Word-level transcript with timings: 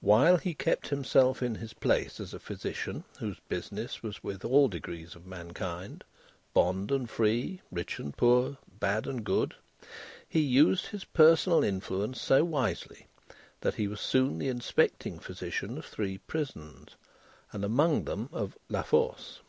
While 0.00 0.38
he 0.38 0.52
kept 0.52 0.88
himself 0.88 1.44
in 1.44 1.54
his 1.54 1.74
place, 1.74 2.18
as 2.18 2.34
a 2.34 2.40
physician, 2.40 3.04
whose 3.20 3.38
business 3.48 4.02
was 4.02 4.20
with 4.20 4.44
all 4.44 4.66
degrees 4.66 5.14
of 5.14 5.28
mankind, 5.28 6.02
bond 6.52 6.90
and 6.90 7.08
free, 7.08 7.60
rich 7.70 8.00
and 8.00 8.16
poor, 8.16 8.56
bad 8.80 9.06
and 9.06 9.22
good, 9.22 9.54
he 10.28 10.40
used 10.40 10.86
his 10.86 11.04
personal 11.04 11.62
influence 11.62 12.20
so 12.20 12.42
wisely, 12.42 13.06
that 13.60 13.76
he 13.76 13.86
was 13.86 14.00
soon 14.00 14.38
the 14.40 14.48
inspecting 14.48 15.20
physician 15.20 15.78
of 15.78 15.84
three 15.86 16.18
prisons, 16.18 16.96
and 17.52 17.64
among 17.64 18.06
them 18.06 18.28
of 18.32 18.58
La 18.68 18.82
Force. 18.82 19.40